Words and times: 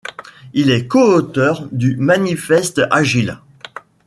Il 0.55 0.71
est 0.71 0.87
co-auteur 0.87 1.67
du 1.71 1.95
Manifeste 1.95 2.81
Agile. 2.89 3.37